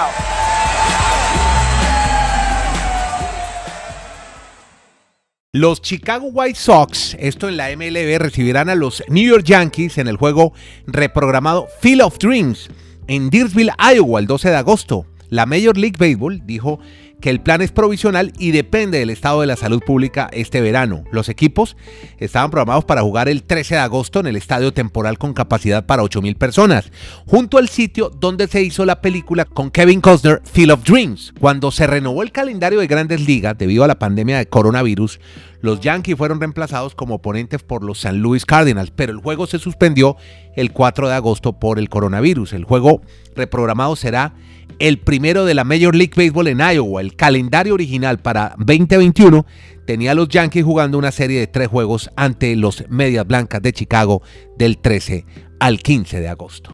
Los 5.56 5.81
Chicago 5.81 6.26
White 6.26 6.58
Sox, 6.58 7.17
esto 7.19 7.49
en 7.49 7.56
la 7.56 7.75
MLB, 7.75 8.19
recibirán 8.19 8.69
a 8.69 8.75
los 8.75 9.03
New 9.08 9.26
York 9.26 9.44
Yankees 9.47 9.97
en 9.97 10.06
el 10.06 10.19
juego 10.19 10.53
reprogramado 10.87 11.67
Field 11.81 12.03
of 12.03 12.19
Dreams 12.19 12.69
en 13.06 13.31
Deersville, 13.31 13.73
Iowa, 13.79 14.20
el 14.20 14.26
12 14.26 14.50
de 14.50 14.56
agosto. 14.56 15.06
La 15.31 15.47
Major 15.47 15.79
League 15.79 15.97
Baseball 15.99 16.43
dijo 16.44 16.79
que 17.21 17.31
el 17.31 17.41
plan 17.41 17.63
es 17.63 17.73
provisional 17.73 18.33
y 18.39 18.51
depende 18.51 18.99
del 18.99 19.11
estado 19.11 19.41
de 19.41 19.47
la 19.47 19.57
salud 19.57 19.83
pública 19.85 20.29
este 20.33 20.61
verano. 20.61 21.05
Los 21.11 21.29
equipos 21.29 21.77
estaban 22.19 22.51
programados 22.51 22.85
para 22.85 23.03
jugar 23.03 23.29
el 23.29 23.43
13 23.43 23.77
de 23.77 23.81
agosto 23.81 24.21
en 24.21 24.27
el 24.27 24.37
estadio 24.37 24.73
temporal 24.73 25.19
con 25.19 25.33
capacidad 25.33 25.87
para 25.87 26.03
8.000 26.03 26.37
personas, 26.37 26.91
junto 27.27 27.59
al 27.59 27.69
sitio 27.69 28.11
donde 28.11 28.47
se 28.49 28.63
hizo 28.63 28.85
la 28.85 29.01
película 29.01 29.45
con 29.45 29.71
Kevin 29.71 30.01
Costner, 30.01 30.43
Field 30.45 30.73
of 30.73 30.85
Dreams. 30.85 31.33
Cuando 31.41 31.71
se 31.71 31.87
renovó 31.87 32.23
el 32.23 32.33
calendario 32.33 32.81
de 32.81 32.87
grandes 32.87 33.21
ligas 33.21 33.57
debido 33.57 33.85
a 33.85 33.89
la 33.89 33.99
pandemia 33.99 34.39
de 34.39 34.49
coronavirus, 34.49 35.21
los 35.61 35.81
Yankees 35.81 36.17
fueron 36.17 36.39
reemplazados 36.39 36.95
como 36.95 37.17
oponentes 37.17 37.62
por 37.62 37.83
los 37.83 38.01
San 38.01 38.21
Luis 38.21 38.45
Cardinals, 38.45 38.93
pero 38.95 39.12
el 39.12 39.19
juego 39.19 39.47
se 39.47 39.59
suspendió 39.59 40.17
el 40.56 40.73
4 40.73 41.08
de 41.08 41.14
agosto 41.14 41.53
por 41.53 41.79
el 41.79 41.88
coronavirus. 41.88 42.53
El 42.55 42.64
juego 42.64 43.03
reprogramado 43.37 43.94
será 43.94 44.35
el 44.79 44.99
primero 44.99 45.44
de 45.44 45.55
la 45.55 45.64
Major 45.64 45.94
League 45.94 46.14
Baseball 46.17 46.49
en 46.49 46.58
Iowa. 46.58 47.00
El 47.00 47.14
calendario 47.14 47.75
original 47.75 48.19
para 48.19 48.55
2021 48.58 49.47
tenía 49.87 50.12
a 50.12 50.14
los 50.14 50.29
Yankees 50.29 50.64
jugando 50.64 50.99
una 50.99 51.12
serie 51.12 51.38
de 51.38 51.47
tres 51.47 51.69
juegos 51.69 52.11
ante 52.17 52.56
los 52.56 52.85
Medias 52.88 53.26
Blancas 53.26 53.62
de 53.62 53.73
Chicago 53.73 54.23
del 54.58 54.79
13 54.79 55.25
al 55.61 55.79
15 55.79 56.20
de 56.20 56.29
agosto. 56.29 56.73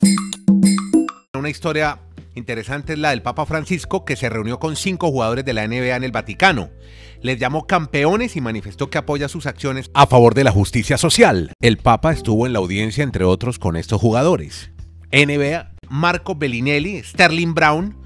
Una 1.35 1.50
historia 1.50 1.99
interesante 2.34 2.94
es 2.94 2.99
la 2.99 3.11
del 3.11 3.23
Papa 3.23 3.46
Francisco 3.46 4.05
que 4.05 4.17
se 4.17 4.29
reunió 4.29 4.58
con 4.58 4.76
cinco 4.76 5.11
jugadores 5.11 5.44
de 5.44 5.52
la 5.52 5.67
NBA 5.67 5.96
en 5.96 6.05
el 6.05 6.12
Vaticano. 6.12 6.70
Les 7.20 7.38
llamó 7.38 7.67
campeones 7.67 8.37
y 8.37 8.40
manifestó 8.40 8.90
que 8.90 8.99
apoya 8.99 9.29
sus 9.29 9.46
acciones 9.46 9.90
a 9.94 10.06
favor 10.06 10.34
de 10.34 10.44
la 10.44 10.50
justicia 10.50 10.99
social. 10.99 11.52
El 11.61 11.79
Papa 11.79 12.12
estuvo 12.12 12.46
en 12.46 12.52
la 12.52 12.58
audiencia 12.58 13.05
entre 13.05 13.25
otros 13.25 13.58
con 13.58 13.76
estos 13.76 14.00
jugadores. 14.00 14.70
NBA 15.12 15.73
Marco 15.88 16.34
Bellinelli, 16.34 17.02
Sterling 17.02 17.55
Brown, 17.55 17.96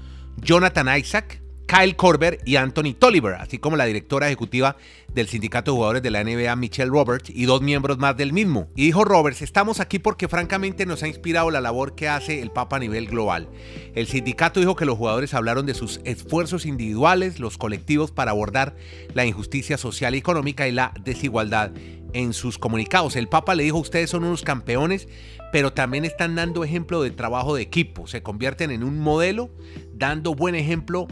Jonathan 0.41 0.97
Isaac, 0.97 1.41
Kyle 1.67 1.97
Korver 1.97 2.39
y 2.45 2.55
Anthony 2.55 2.93
Tolliver, 2.97 3.33
así 3.35 3.57
como 3.57 3.75
la 3.75 3.83
directora 3.83 4.27
ejecutiva 4.27 4.77
del 5.13 5.27
sindicato 5.27 5.71
de 5.71 5.75
jugadores 5.75 6.01
de 6.01 6.11
la 6.11 6.23
NBA, 6.23 6.55
Michelle 6.55 6.89
Roberts, 6.89 7.29
y 7.29 7.43
dos 7.43 7.61
miembros 7.61 7.97
más 7.97 8.15
del 8.15 8.31
mismo. 8.31 8.69
Y 8.73 8.85
dijo 8.85 9.03
Roberts, 9.03 9.41
estamos 9.41 9.81
aquí 9.81 9.99
porque 9.99 10.29
francamente 10.29 10.85
nos 10.85 11.03
ha 11.03 11.09
inspirado 11.09 11.51
la 11.51 11.59
labor 11.59 11.93
que 11.93 12.07
hace 12.07 12.41
el 12.41 12.51
Papa 12.51 12.77
a 12.77 12.79
nivel 12.79 13.07
global. 13.07 13.49
El 13.95 14.07
sindicato 14.07 14.61
dijo 14.61 14.77
que 14.77 14.85
los 14.85 14.97
jugadores 14.97 15.33
hablaron 15.33 15.65
de 15.65 15.73
sus 15.73 15.99
esfuerzos 16.05 16.65
individuales, 16.65 17.37
los 17.37 17.57
colectivos 17.57 18.11
para 18.11 18.31
abordar 18.31 18.77
la 19.13 19.25
injusticia 19.25 19.77
social 19.77 20.15
y 20.15 20.19
económica 20.19 20.69
y 20.69 20.71
la 20.71 20.93
desigualdad 21.03 21.71
en 22.13 22.31
sus 22.31 22.57
comunicados. 22.57 23.17
El 23.17 23.27
Papa 23.27 23.55
le 23.55 23.63
dijo, 23.63 23.77
ustedes 23.77 24.09
son 24.09 24.23
unos 24.23 24.43
campeones, 24.43 25.09
pero 25.51 25.73
también 25.73 26.05
están 26.05 26.35
dando 26.35 26.63
ejemplo 26.63 27.01
de 27.01 27.11
trabajo 27.11 27.55
de 27.55 27.61
equipo. 27.61 28.07
Se 28.07 28.23
convierten 28.23 28.71
en 28.71 28.85
un 28.85 28.99
modelo, 28.99 29.49
dando 29.93 30.33
buen 30.33 30.55
ejemplo 30.55 31.07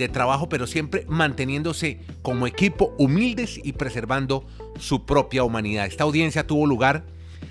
de 0.00 0.08
trabajo, 0.08 0.48
pero 0.48 0.66
siempre 0.66 1.04
manteniéndose 1.08 2.00
como 2.22 2.46
equipo 2.46 2.94
humildes 2.98 3.60
y 3.62 3.72
preservando 3.72 4.46
su 4.78 5.06
propia 5.06 5.44
humanidad. 5.44 5.86
Esta 5.86 6.04
audiencia 6.04 6.46
tuvo 6.46 6.66
lugar 6.66 7.04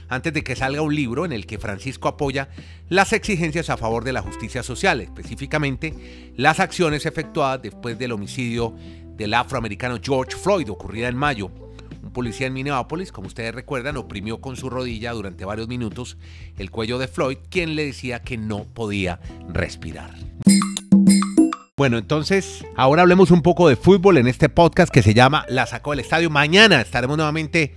antes 0.10 0.34
de 0.34 0.44
que 0.44 0.56
salga 0.56 0.82
un 0.82 0.96
libro 0.96 1.25
en 1.25 1.32
el 1.32 1.46
que 1.46 1.60
Francisco 1.60 2.08
apoya 2.08 2.50
las 2.89 3.13
exigencias 3.13 3.70
a 3.70 3.77
favor 3.77 4.03
de 4.03 4.13
la 4.13 4.22
justicia 4.22 4.63
social, 4.63 5.01
específicamente 5.01 6.34
las 6.36 6.60
acciones 6.60 7.06
efectuadas 7.06 7.62
después 7.62 7.98
del 8.00 8.12
homicidio 8.12 8.74
del 9.15 9.34
afroamericano 9.34 10.00
George 10.01 10.36
Floyd 10.36 10.70
ocurrida 10.70 11.08
en 11.08 11.15
mayo 11.15 11.51
un 12.01 12.13
policía 12.13 12.48
en 12.48 12.53
Minneapolis, 12.53 13.12
como 13.12 13.27
ustedes 13.27 13.53
recuerdan, 13.53 13.98
oprimió 13.98 14.41
con 14.41 14.56
su 14.56 14.70
rodilla 14.70 15.12
durante 15.12 15.46
varios 15.46 15.68
minutos 15.68 16.18
el 16.58 16.72
cuello 16.72 16.98
de 16.98 17.08
Floyd, 17.08 17.38
quien 17.50 17.75
le 17.75 17.86
decía 17.86 18.24
que 18.24 18.36
no 18.36 18.63
podía 18.63 19.20
respirar. 19.48 20.15
Bueno, 21.79 21.98
entonces 21.98 22.65
ahora 22.75 23.03
hablemos 23.03 23.31
un 23.31 23.41
poco 23.41 23.69
de 23.69 23.77
fútbol 23.77 24.17
en 24.17 24.27
este 24.27 24.50
podcast 24.50 24.91
que 24.91 25.01
se 25.01 25.13
llama 25.13 25.45
La 25.48 25.65
sacó 25.65 25.91
del 25.91 26.01
estadio. 26.01 26.29
Mañana 26.29 26.81
estaremos 26.81 27.15
nuevamente 27.15 27.74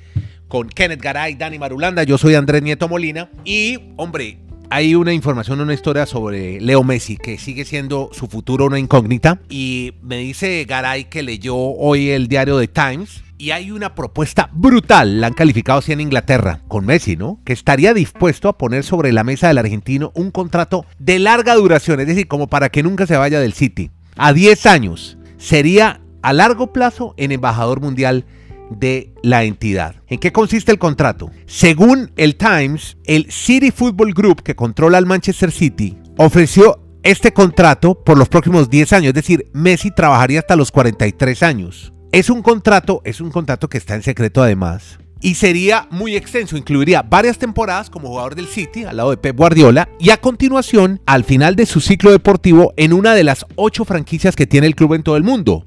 con 0.49 0.69
Kenneth 0.69 1.01
Garay, 1.01 1.37
Dani 1.37 1.57
Marulanda. 1.61 2.03
Yo 2.03 2.19
soy 2.19 2.35
Andrés 2.35 2.65
Nieto 2.65 2.89
Molina. 2.89 3.31
Y, 3.45 3.79
hombre, 3.97 4.39
hay 4.71 4.97
una 4.97 5.13
información, 5.13 5.61
una 5.61 5.73
historia 5.73 6.05
sobre 6.05 6.61
Leo 6.61 6.83
Messi, 6.83 7.17
que 7.17 7.39
sigue 7.39 7.65
siendo 7.65 8.11
su 8.13 8.27
futuro 8.27 8.67
una 8.67 8.81
incógnita. 8.81 9.39
Y 9.49 9.93
me 10.03 10.17
dice 10.17 10.65
Garay 10.65 11.05
que 11.05 11.23
leyó 11.23 11.55
hoy 11.55 12.11
el 12.11 12.27
diario 12.27 12.59
The 12.59 12.67
Times 12.67 13.23
y 13.43 13.51
hay 13.51 13.73
una 13.73 13.97
propuesta 13.97 14.51
brutal, 14.53 15.21
la 15.21 15.27
han 15.27 15.33
calificado 15.33 15.81
así 15.81 15.91
en 15.91 16.01
Inglaterra, 16.01 16.61
con 16.69 16.87
Messi, 16.87 17.17
¿no? 17.17 17.41
Que 17.45 17.53
estaría 17.53 17.93
dispuesto 17.93 18.49
a 18.49 18.57
poner 18.57 18.85
sobre 18.85 19.11
la 19.11 19.25
mesa 19.25 19.49
del 19.49 19.59
argentino 19.59 20.13
un 20.15 20.31
contrato 20.31 20.87
de 21.01 21.19
larga 21.19 21.57
duración, 21.57 21.99
es 21.99 22.07
decir, 22.07 22.29
como 22.29 22.47
para 22.47 22.69
que 22.69 22.85
nunca 22.85 23.05
se 23.05 23.17
vaya 23.17 23.41
del 23.41 23.53
City. 23.53 23.91
A 24.15 24.33
10 24.33 24.67
años. 24.67 25.19
Sería 25.39 26.01
a 26.23 26.33
largo 26.33 26.73
plazo 26.73 27.15
en 27.17 27.33
embajador 27.33 27.81
mundial 27.81 28.27
de 28.71 29.13
la 29.25 29.43
entidad. 29.43 29.97
¿En 30.07 30.21
qué 30.21 30.31
consiste 30.31 30.71
el 30.71 30.79
contrato? 30.79 31.33
Según 31.47 32.13
el 32.15 32.37
Times, 32.37 32.97
el 33.07 33.29
City 33.33 33.73
Football 33.73 34.15
Group 34.15 34.45
que 34.45 34.55
controla 34.55 34.99
al 34.99 35.07
Manchester 35.07 35.51
City 35.51 35.99
ofreció 36.17 36.81
este 37.03 37.33
contrato 37.33 38.05
por 38.05 38.17
los 38.17 38.29
próximos 38.29 38.71
10 38.71 38.93
años, 38.93 39.09
es 39.09 39.15
decir, 39.15 39.51
Messi 39.53 39.91
trabajaría 39.91 40.39
hasta 40.39 40.55
los 40.55 40.71
43 40.71 41.43
años. 41.43 41.93
Es 42.13 42.29
un 42.29 42.43
contrato, 42.43 43.01
es 43.07 43.23
un 43.23 43.31
contrato 43.31 43.71
que 43.71 43.79
está 43.79 43.95
en 43.95 44.03
secreto 44.03 44.43
además. 44.43 44.99
Y 45.23 45.37
sería 45.37 45.89
muy 45.91 46.15
extenso, 46.15 46.59
incluiría 46.59 47.01
varias 47.01 47.39
temporadas 47.39 47.89
como 47.89 48.09
jugador 48.09 48.35
del 48.35 48.49
City 48.49 48.85
al 48.85 48.99
lado 48.99 49.13
de 49.13 49.17
Pep 49.17 49.35
Guardiola 49.35 49.89
y 49.99 50.11
a 50.11 50.19
continuación, 50.19 51.01
al 51.07 51.25
final 51.25 51.57
de 51.57 51.65
su 51.65 51.81
ciclo 51.81 52.11
deportivo, 52.11 52.75
en 52.77 52.93
una 52.93 53.15
de 53.15 53.25
las 53.25 53.47
ocho 53.57 53.87
franquicias 53.87 54.37
que 54.37 54.47
tiene 54.47 54.67
el 54.67 54.75
club 54.75 54.93
en 54.93 55.05
todo 55.05 55.17
el 55.17 55.23
mundo. 55.23 55.65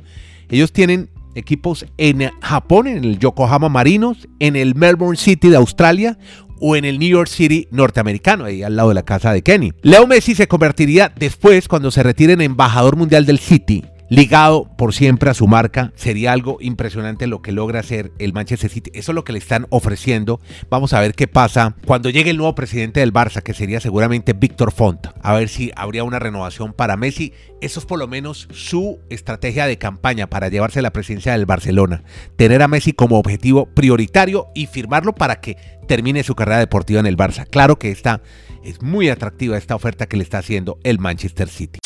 Ellos 0.48 0.72
tienen 0.72 1.10
equipos 1.34 1.88
en 1.98 2.30
Japón, 2.44 2.86
en 2.86 3.04
el 3.04 3.18
Yokohama 3.18 3.70
Marinos, 3.70 4.28
en 4.38 4.56
el 4.56 4.75
Melbourne 4.75 5.18
City 5.18 5.50
de 5.50 5.58
Australia 5.58 6.20
o 6.60 6.75
en 6.75 6.86
el 6.86 7.00
New 7.00 7.10
York 7.10 7.28
City 7.28 7.68
norteamericano, 7.72 8.46
ahí 8.46 8.62
al 8.62 8.75
lado 8.75 8.90
de 8.90 8.96
la 8.96 9.04
casa 9.04 9.34
de 9.34 9.42
Kenny. 9.42 9.74
Leo 9.82 10.06
Messi 10.06 10.36
se 10.36 10.48
convertiría 10.48 11.12
después, 11.18 11.68
cuando 11.68 11.90
se 11.90 12.04
retire 12.04 12.34
en 12.34 12.42
embajador 12.42 12.98
mundial 12.98 13.25
del 13.25 13.40
City, 13.40 13.84
ligado 14.10 14.70
por 14.78 14.94
siempre 14.94 15.30
a 15.30 15.34
su 15.34 15.48
marca. 15.48 15.92
Sería 15.96 16.32
algo 16.32 16.58
impresionante 16.62 17.28
lo 17.28 17.42
que 17.42 17.52
logra 17.52 17.80
hacer 17.80 18.12
el 18.20 18.34
Manchester 18.34 18.70
City. 18.70 18.92
Eso 18.94 19.12
es 19.12 19.16
lo 19.16 19.24
que 19.24 19.34
le 19.34 19.40
están 19.40 19.68
ofreciendo. 19.70 20.40
Vamos 20.70 20.94
a 20.94 21.00
ver 21.00 21.14
qué 21.14 21.28
pasa 21.28 21.76
cuando 21.86 22.10
llegue 22.10 22.32
el 22.32 22.38
nuevo 22.38 22.56
presidente 22.56 23.00
del 23.00 23.14
Barça, 23.14 23.42
que 23.42 23.54
sería 23.54 23.80
seguramente 23.80 24.34
Víctor 24.34 24.72
Font. 24.72 25.08
A 25.22 25.34
ver 25.34 25.50
si 25.50 25.72
habría 25.76 26.04
una 26.04 26.20
renovación 26.20 26.74
para 26.74 26.98
Messi. 26.98 27.34
Eso 27.62 27.80
es 27.80 27.86
por 27.86 28.00
lo 28.00 28.08
menos 28.08 28.48
su 28.52 29.00
estrategia 29.10 29.66
de 29.66 29.78
campaña 29.78 30.28
para 30.28 30.50
llevarse 30.50 30.82
la 30.82 30.92
presidencia 30.92 31.32
del 31.32 31.46
Barcelona. 31.46 32.04
Tener 32.36 32.62
a 32.62 32.68
Messi 32.68 32.94
como 32.94 33.18
objetivo 33.18 33.68
prioritario 33.68 34.50
y 34.54 34.68
firmarlo 34.68 35.16
para 35.16 35.40
que 35.42 35.58
termine 35.88 36.24
su 36.24 36.36
carrera 36.36 36.60
deportiva 36.60 37.00
en 37.00 37.06
el 37.06 37.18
Barça. 37.18 37.48
Claro 37.48 37.78
que 37.78 37.92
esta 37.92 38.22
es 38.64 38.82
muy 38.82 39.10
atractiva 39.10 39.58
esta 39.58 39.76
oferta 39.76 40.08
que 40.08 40.18
le 40.18 40.24
está 40.24 40.40
haciendo 40.40 40.80
el 40.84 41.00
Manchester 41.00 41.48
City. 41.48 41.80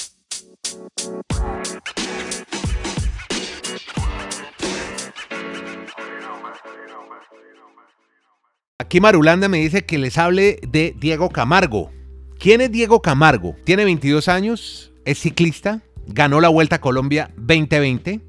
Aquí 8.82 9.02
Marulanda 9.02 9.50
me 9.50 9.58
dice 9.58 9.84
que 9.84 9.98
les 9.98 10.18
hable 10.18 10.58
de 10.66 10.96
Diego 10.98 11.30
Camargo. 11.30 11.92
¿Quién 12.40 12.62
es 12.62 12.72
Diego 12.72 13.02
Camargo? 13.02 13.54
Tiene 13.66 13.84
22 13.84 14.30
años, 14.30 14.94
es 15.04 15.20
ciclista, 15.20 15.82
ganó 16.08 16.40
la 16.40 16.48
Vuelta 16.48 16.78
a 16.78 16.82
Colombia 16.82 17.30
2020 17.36 18.22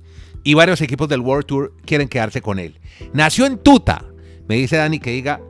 y 0.42 0.54
varios 0.54 0.80
equipos 0.80 1.08
del 1.08 1.20
World 1.20 1.46
Tour 1.46 1.76
quieren 1.84 2.08
quedarse 2.08 2.42
con 2.42 2.58
él. 2.58 2.80
Nació 3.12 3.46
en 3.46 3.58
Tuta, 3.58 4.04
me 4.48 4.56
dice 4.56 4.76
Dani 4.76 4.98
que 4.98 5.12
diga, 5.12 5.40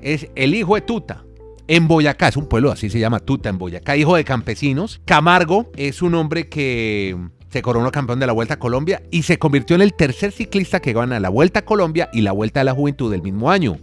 es 0.00 0.28
el 0.34 0.54
hijo 0.54 0.74
de 0.74 0.80
Tuta. 0.80 1.26
En 1.68 1.86
Boyacá, 1.86 2.28
es 2.28 2.38
un 2.38 2.48
pueblo 2.48 2.72
así 2.72 2.88
se 2.88 2.98
llama 2.98 3.20
Tuta, 3.20 3.50
en 3.50 3.58
Boyacá, 3.58 3.94
hijo 3.94 4.16
de 4.16 4.24
campesinos. 4.24 5.02
Camargo 5.04 5.70
es 5.76 6.00
un 6.00 6.14
hombre 6.14 6.48
que 6.48 7.14
se 7.50 7.60
coronó 7.60 7.92
campeón 7.92 8.20
de 8.20 8.26
la 8.26 8.32
Vuelta 8.32 8.54
a 8.54 8.58
Colombia 8.58 9.02
y 9.10 9.24
se 9.24 9.38
convirtió 9.38 9.76
en 9.76 9.82
el 9.82 9.92
tercer 9.94 10.32
ciclista 10.32 10.80
que 10.80 10.94
gana 10.94 11.20
la 11.20 11.28
Vuelta 11.28 11.60
a 11.60 11.64
Colombia 11.66 12.08
y 12.12 12.22
la 12.22 12.32
Vuelta 12.32 12.62
a 12.62 12.64
la 12.64 12.72
Juventud 12.72 13.10
del 13.10 13.22
mismo 13.22 13.50
año. 13.50 13.78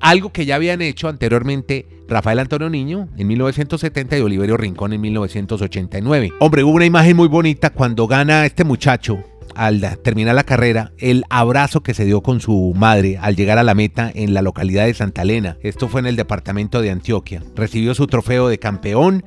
Algo 0.00 0.32
que 0.32 0.46
ya 0.46 0.56
habían 0.56 0.82
hecho 0.82 1.08
anteriormente 1.08 1.86
Rafael 2.08 2.38
Antonio 2.38 2.68
Niño 2.68 3.08
en 3.16 3.26
1970 3.26 4.18
y 4.18 4.20
Oliverio 4.20 4.56
Rincón 4.56 4.92
en 4.92 5.00
1989. 5.00 6.32
Hombre, 6.40 6.64
hubo 6.64 6.74
una 6.74 6.84
imagen 6.84 7.16
muy 7.16 7.28
bonita 7.28 7.70
cuando 7.70 8.06
gana 8.06 8.44
este 8.46 8.64
muchacho 8.64 9.18
al 9.54 9.98
terminar 10.02 10.34
la 10.34 10.44
carrera, 10.44 10.92
el 10.98 11.24
abrazo 11.30 11.82
que 11.82 11.94
se 11.94 12.04
dio 12.04 12.22
con 12.22 12.40
su 12.40 12.72
madre 12.76 13.18
al 13.20 13.36
llegar 13.36 13.58
a 13.58 13.62
la 13.62 13.74
meta 13.74 14.10
en 14.12 14.34
la 14.34 14.42
localidad 14.42 14.86
de 14.86 14.94
Santa 14.94 15.22
Elena. 15.22 15.56
Esto 15.62 15.88
fue 15.88 16.00
en 16.00 16.06
el 16.06 16.16
departamento 16.16 16.82
de 16.82 16.90
Antioquia. 16.90 17.42
Recibió 17.54 17.94
su 17.94 18.06
trofeo 18.06 18.48
de 18.48 18.58
campeón 18.58 19.24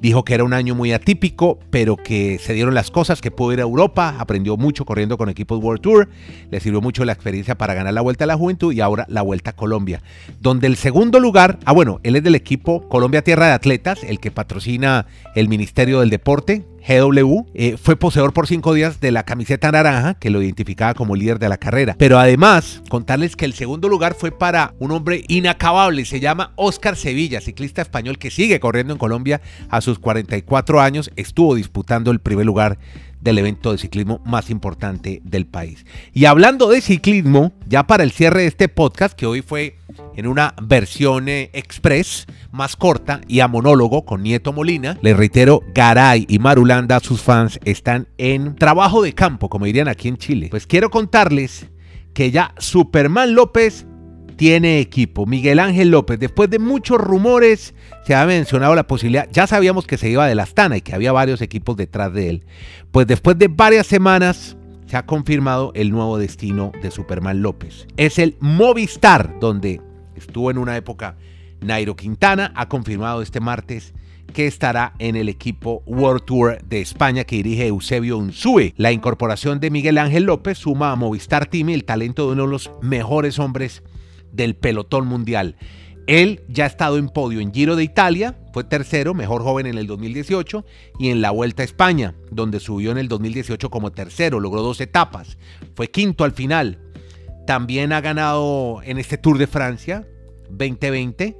Dijo 0.00 0.24
que 0.24 0.34
era 0.34 0.44
un 0.44 0.52
año 0.52 0.74
muy 0.74 0.92
atípico, 0.92 1.58
pero 1.70 1.96
que 1.96 2.38
se 2.38 2.52
dieron 2.52 2.74
las 2.74 2.90
cosas, 2.90 3.20
que 3.20 3.30
pudo 3.30 3.52
ir 3.52 3.60
a 3.60 3.62
Europa, 3.62 4.16
aprendió 4.18 4.56
mucho 4.56 4.84
corriendo 4.84 5.16
con 5.16 5.28
equipos 5.28 5.62
World 5.62 5.80
Tour, 5.80 6.08
le 6.50 6.60
sirvió 6.60 6.80
mucho 6.80 7.04
la 7.04 7.12
experiencia 7.12 7.56
para 7.56 7.74
ganar 7.74 7.94
la 7.94 8.02
Vuelta 8.02 8.24
a 8.24 8.26
la 8.26 8.36
Juventud 8.36 8.72
y 8.72 8.80
ahora 8.80 9.06
la 9.08 9.22
Vuelta 9.22 9.50
a 9.50 9.56
Colombia, 9.56 10.02
donde 10.40 10.66
el 10.66 10.76
segundo 10.76 11.20
lugar, 11.20 11.58
ah 11.64 11.72
bueno, 11.72 12.00
él 12.02 12.16
es 12.16 12.22
del 12.22 12.34
equipo 12.34 12.86
Colombia 12.88 13.22
Tierra 13.22 13.46
de 13.46 13.52
Atletas, 13.52 14.04
el 14.04 14.20
que 14.20 14.30
patrocina 14.30 15.06
el 15.34 15.48
Ministerio 15.48 16.00
del 16.00 16.10
Deporte, 16.10 16.64
GW, 16.86 17.46
eh, 17.54 17.76
fue 17.76 17.96
poseedor 17.96 18.32
por 18.32 18.46
cinco 18.46 18.74
días 18.74 19.00
de 19.00 19.10
la 19.10 19.24
camiseta 19.24 19.72
naranja 19.72 20.14
que 20.14 20.30
lo 20.30 20.42
identificaba 20.42 20.94
como 20.94 21.16
líder 21.16 21.38
de 21.38 21.48
la 21.48 21.56
carrera. 21.56 21.96
Pero 21.98 22.18
además, 22.18 22.82
contarles 22.88 23.36
que 23.36 23.44
el 23.44 23.54
segundo 23.54 23.88
lugar 23.88 24.14
fue 24.14 24.30
para 24.30 24.74
un 24.78 24.90
hombre 24.90 25.24
inacabable, 25.28 26.04
se 26.04 26.20
llama 26.20 26.52
Oscar 26.56 26.96
Sevilla, 26.96 27.40
ciclista 27.40 27.82
español 27.82 28.18
que 28.18 28.30
sigue 28.30 28.60
corriendo 28.60 28.92
en 28.92 28.98
Colombia 28.98 29.40
a 29.70 29.80
sus 29.80 29.98
44 29.98 30.80
años, 30.80 31.10
estuvo 31.16 31.54
disputando 31.54 32.10
el 32.10 32.20
primer 32.20 32.46
lugar 32.46 32.78
del 33.24 33.38
evento 33.38 33.72
de 33.72 33.78
ciclismo 33.78 34.20
más 34.24 34.50
importante 34.50 35.22
del 35.24 35.46
país. 35.46 35.86
Y 36.12 36.26
hablando 36.26 36.68
de 36.68 36.82
ciclismo, 36.82 37.52
ya 37.66 37.86
para 37.86 38.04
el 38.04 38.12
cierre 38.12 38.42
de 38.42 38.48
este 38.48 38.68
podcast, 38.68 39.18
que 39.18 39.26
hoy 39.26 39.40
fue 39.40 39.78
en 40.14 40.26
una 40.26 40.54
versión 40.62 41.28
eh, 41.28 41.50
express 41.54 42.26
más 42.52 42.76
corta 42.76 43.22
y 43.26 43.40
a 43.40 43.48
monólogo 43.48 44.04
con 44.04 44.22
Nieto 44.22 44.52
Molina, 44.52 44.98
les 45.00 45.16
reitero, 45.16 45.62
Garay 45.74 46.26
y 46.28 46.38
Marulanda, 46.38 47.00
sus 47.00 47.22
fans, 47.22 47.58
están 47.64 48.08
en 48.18 48.56
trabajo 48.56 49.02
de 49.02 49.14
campo, 49.14 49.48
como 49.48 49.64
dirían 49.64 49.88
aquí 49.88 50.08
en 50.08 50.18
Chile. 50.18 50.48
Pues 50.50 50.66
quiero 50.66 50.90
contarles 50.90 51.66
que 52.12 52.30
ya 52.30 52.54
Superman 52.58 53.34
López 53.34 53.86
tiene 54.36 54.80
equipo. 54.80 55.26
Miguel 55.26 55.58
Ángel 55.58 55.90
López, 55.90 56.18
después 56.18 56.50
de 56.50 56.58
muchos 56.58 56.98
rumores, 56.98 57.74
se 58.06 58.14
ha 58.14 58.26
mencionado 58.26 58.74
la 58.74 58.86
posibilidad, 58.86 59.28
ya 59.32 59.46
sabíamos 59.46 59.86
que 59.86 59.96
se 59.96 60.10
iba 60.10 60.26
de 60.26 60.34
la 60.34 60.44
Astana 60.44 60.76
y 60.76 60.80
que 60.80 60.94
había 60.94 61.12
varios 61.12 61.40
equipos 61.40 61.76
detrás 61.76 62.12
de 62.12 62.30
él. 62.30 62.44
Pues 62.90 63.06
después 63.06 63.38
de 63.38 63.48
varias 63.48 63.86
semanas 63.86 64.56
se 64.86 64.96
ha 64.96 65.06
confirmado 65.06 65.72
el 65.74 65.90
nuevo 65.90 66.18
destino 66.18 66.72
de 66.82 66.90
Superman 66.90 67.42
López. 67.42 67.86
Es 67.96 68.18
el 68.18 68.36
Movistar, 68.40 69.38
donde 69.40 69.80
estuvo 70.14 70.50
en 70.50 70.58
una 70.58 70.76
época 70.76 71.16
Nairo 71.60 71.96
Quintana, 71.96 72.52
ha 72.54 72.68
confirmado 72.68 73.22
este 73.22 73.40
martes 73.40 73.94
que 74.32 74.46
estará 74.46 74.94
en 74.98 75.16
el 75.16 75.28
equipo 75.28 75.82
World 75.86 76.24
Tour 76.24 76.58
de 76.64 76.80
España 76.80 77.24
que 77.24 77.36
dirige 77.36 77.68
Eusebio 77.68 78.18
Unsue. 78.18 78.74
La 78.76 78.92
incorporación 78.92 79.60
de 79.60 79.70
Miguel 79.70 79.98
Ángel 79.98 80.24
López 80.24 80.58
suma 80.58 80.90
a 80.90 80.96
Movistar 80.96 81.46
Team 81.46 81.70
el 81.70 81.84
talento 81.84 82.26
de 82.26 82.32
uno 82.32 82.42
de 82.44 82.50
los 82.50 82.70
mejores 82.82 83.38
hombres 83.38 83.82
del 84.34 84.56
pelotón 84.56 85.06
mundial. 85.06 85.56
Él 86.06 86.42
ya 86.48 86.64
ha 86.64 86.66
estado 86.66 86.98
en 86.98 87.08
podio 87.08 87.40
en 87.40 87.52
Giro 87.52 87.76
de 87.76 87.84
Italia, 87.84 88.36
fue 88.52 88.64
tercero, 88.64 89.14
mejor 89.14 89.42
joven 89.42 89.66
en 89.66 89.78
el 89.78 89.86
2018, 89.86 90.64
y 90.98 91.08
en 91.08 91.22
la 91.22 91.30
Vuelta 91.30 91.62
a 91.62 91.64
España, 91.64 92.14
donde 92.30 92.60
subió 92.60 92.92
en 92.92 92.98
el 92.98 93.08
2018 93.08 93.70
como 93.70 93.90
tercero, 93.92 94.38
logró 94.38 94.62
dos 94.62 94.80
etapas, 94.80 95.38
fue 95.74 95.90
quinto 95.90 96.24
al 96.24 96.32
final. 96.32 96.78
También 97.46 97.92
ha 97.92 98.00
ganado 98.00 98.80
en 98.82 98.98
este 98.98 99.18
Tour 99.18 99.38
de 99.38 99.46
Francia 99.46 100.06
2020. 100.50 101.36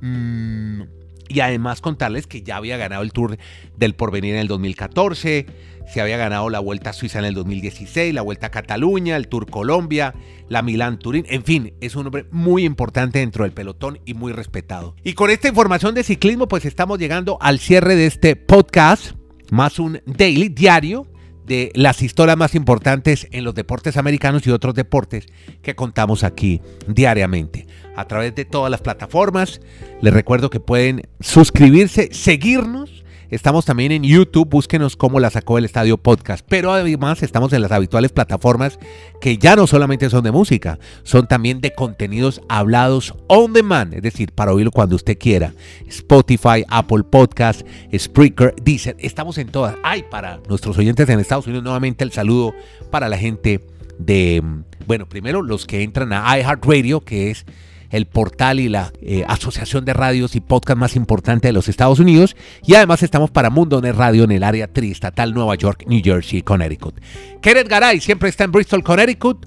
Mm, 0.00 0.82
y 1.30 1.40
además 1.40 1.80
contarles 1.80 2.26
que 2.26 2.42
ya 2.42 2.56
había 2.56 2.76
ganado 2.76 3.02
el 3.02 3.12
Tour 3.12 3.38
del 3.76 3.94
Porvenir 3.94 4.34
en 4.34 4.40
el 4.40 4.48
2014 4.48 5.46
se 5.90 6.00
había 6.00 6.16
ganado 6.16 6.48
la 6.50 6.60
Vuelta 6.60 6.90
a 6.90 6.92
Suiza 6.92 7.18
en 7.18 7.24
el 7.24 7.34
2016, 7.34 8.14
la 8.14 8.22
Vuelta 8.22 8.46
a 8.46 8.50
Cataluña, 8.50 9.16
el 9.16 9.26
Tour 9.26 9.50
Colombia, 9.50 10.14
la 10.48 10.62
Milán 10.62 11.00
Turín, 11.00 11.26
en 11.28 11.42
fin, 11.42 11.74
es 11.80 11.96
un 11.96 12.06
hombre 12.06 12.26
muy 12.30 12.64
importante 12.64 13.18
dentro 13.18 13.42
del 13.42 13.52
pelotón 13.52 13.98
y 14.04 14.14
muy 14.14 14.32
respetado. 14.32 14.94
Y 15.02 15.14
con 15.14 15.30
esta 15.30 15.48
información 15.48 15.94
de 15.94 16.04
ciclismo, 16.04 16.46
pues 16.46 16.64
estamos 16.64 16.98
llegando 17.00 17.38
al 17.40 17.58
cierre 17.58 17.96
de 17.96 18.06
este 18.06 18.36
podcast, 18.36 19.16
más 19.50 19.80
un 19.80 20.00
daily 20.06 20.48
diario 20.48 21.09
de 21.50 21.72
las 21.74 22.00
historias 22.00 22.36
más 22.36 22.54
importantes 22.54 23.26
en 23.32 23.42
los 23.42 23.56
deportes 23.56 23.96
americanos 23.96 24.46
y 24.46 24.52
otros 24.52 24.72
deportes 24.72 25.26
que 25.62 25.74
contamos 25.74 26.22
aquí 26.22 26.62
diariamente 26.86 27.66
a 27.96 28.06
través 28.06 28.36
de 28.36 28.44
todas 28.44 28.70
las 28.70 28.80
plataformas. 28.80 29.60
Les 30.00 30.14
recuerdo 30.14 30.48
que 30.48 30.60
pueden 30.60 31.08
suscribirse, 31.18 32.10
seguirnos 32.12 32.99
Estamos 33.30 33.64
también 33.64 33.92
en 33.92 34.02
YouTube, 34.02 34.48
búsquenos 34.48 34.96
como 34.96 35.20
la 35.20 35.30
sacó 35.30 35.56
el 35.56 35.64
estadio 35.64 35.96
podcast. 35.98 36.44
Pero 36.48 36.72
además 36.72 37.22
estamos 37.22 37.52
en 37.52 37.62
las 37.62 37.70
habituales 37.70 38.10
plataformas 38.10 38.80
que 39.20 39.38
ya 39.38 39.54
no 39.54 39.68
solamente 39.68 40.10
son 40.10 40.24
de 40.24 40.32
música, 40.32 40.80
son 41.04 41.28
también 41.28 41.60
de 41.60 41.72
contenidos 41.72 42.42
hablados 42.48 43.14
on 43.28 43.52
demand, 43.52 43.94
es 43.94 44.02
decir, 44.02 44.32
para 44.32 44.52
oírlo 44.52 44.72
cuando 44.72 44.96
usted 44.96 45.16
quiera. 45.16 45.52
Spotify, 45.86 46.64
Apple 46.68 47.04
Podcast, 47.04 47.62
Spreaker, 47.96 48.52
Deezer, 48.60 48.96
estamos 48.98 49.38
en 49.38 49.48
todas. 49.48 49.76
Ay, 49.84 50.04
para 50.10 50.40
nuestros 50.48 50.76
oyentes 50.76 51.08
en 51.08 51.20
Estados 51.20 51.46
Unidos, 51.46 51.62
nuevamente 51.62 52.02
el 52.02 52.10
saludo 52.10 52.52
para 52.90 53.08
la 53.08 53.16
gente 53.16 53.64
de, 54.00 54.42
bueno, 54.88 55.08
primero 55.08 55.42
los 55.42 55.66
que 55.66 55.84
entran 55.84 56.12
a 56.12 56.36
iHeartRadio, 56.36 57.02
que 57.02 57.30
es 57.30 57.46
el 57.90 58.06
portal 58.06 58.60
y 58.60 58.68
la 58.68 58.92
eh, 59.02 59.24
asociación 59.28 59.84
de 59.84 59.92
radios 59.92 60.36
y 60.36 60.40
podcast 60.40 60.78
más 60.78 60.96
importante 60.96 61.48
de 61.48 61.52
los 61.52 61.68
Estados 61.68 62.00
Unidos. 62.00 62.36
Y 62.64 62.74
además 62.74 63.02
estamos 63.02 63.30
para 63.30 63.50
Mundo 63.50 63.80
Net 63.80 63.94
Radio 63.94 64.24
en 64.24 64.32
el 64.32 64.42
área 64.42 64.66
triestatal 64.68 65.34
Nueva 65.34 65.54
York, 65.56 65.84
New 65.86 66.00
Jersey, 66.02 66.42
Connecticut. 66.42 67.00
Kenneth 67.42 67.68
Garay 67.68 68.00
siempre 68.00 68.28
está 68.28 68.44
en 68.44 68.52
Bristol, 68.52 68.82
Connecticut. 68.82 69.46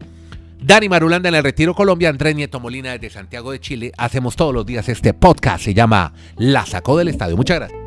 Dani 0.61 0.87
Marulanda 0.87 1.27
en 1.27 1.35
el 1.35 1.43
Retiro 1.43 1.75
Colombia, 1.75 2.07
Andrés 2.07 2.35
Nieto 2.35 2.59
Molina 2.61 2.93
desde 2.93 3.09
Santiago 3.09 3.51
de 3.51 3.59
Chile. 3.59 3.91
Hacemos 3.97 4.37
todos 4.37 4.53
los 4.53 4.65
días 4.65 4.87
este 4.87 5.13
podcast, 5.13 5.65
se 5.65 5.73
llama 5.73 6.13
La 6.37 6.65
Sacó 6.65 6.97
del 6.97 7.09
Estadio. 7.09 7.35
Muchas 7.35 7.57
gracias. 7.57 7.82